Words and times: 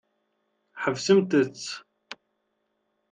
Ḥebsemt-tt. 0.81 1.65